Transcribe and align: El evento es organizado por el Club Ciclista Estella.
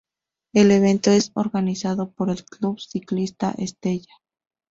El 0.51 0.71
evento 0.71 1.11
es 1.11 1.29
organizado 1.35 2.09
por 2.09 2.31
el 2.31 2.43
Club 2.43 2.79
Ciclista 2.79 3.53
Estella. 3.59 4.15